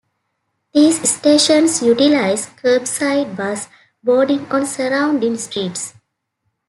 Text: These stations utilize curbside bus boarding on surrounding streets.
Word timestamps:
These 0.73 1.07
stations 1.07 1.83
utilize 1.83 2.47
curbside 2.47 3.37
bus 3.37 3.67
boarding 4.03 4.51
on 4.51 4.65
surrounding 4.65 5.37
streets. 5.37 5.93